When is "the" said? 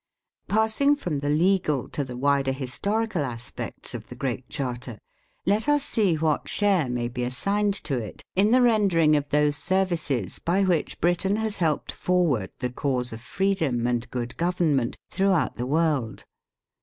1.19-1.29, 2.03-2.17, 4.07-4.15, 8.49-8.63, 12.61-12.71, 15.57-15.67